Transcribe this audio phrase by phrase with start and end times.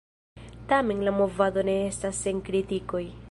[0.71, 3.05] Tamen la movado ne estas sen kritikoj.